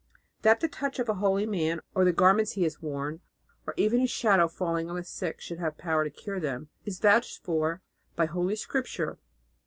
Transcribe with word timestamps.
That 0.41 0.61
the 0.61 0.67
touch 0.67 0.97
of 0.97 1.09
a 1.09 1.13
holy 1.21 1.45
man, 1.45 1.79
or 1.93 2.03
the 2.03 2.11
garments 2.11 2.53
he 2.53 2.63
has 2.63 2.81
worn, 2.81 3.21
or 3.67 3.75
even 3.77 3.99
his 3.99 4.09
shadow 4.09 4.47
falling 4.47 4.89
on 4.89 4.95
the 4.95 5.03
sick 5.03 5.39
should 5.39 5.59
have 5.59 5.77
power 5.77 6.03
to 6.03 6.09
cure 6.09 6.39
them, 6.39 6.69
is 6.85 6.97
vouched 6.99 7.43
for 7.43 7.83
by 8.15 8.25
Holy 8.25 8.55
Scripture. 8.55 9.19